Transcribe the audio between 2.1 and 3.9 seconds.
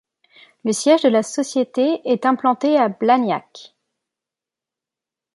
est implanté à Blagnac.